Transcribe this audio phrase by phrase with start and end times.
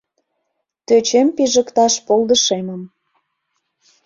[0.87, 2.81] Тӧчем пижыкташ полдышемым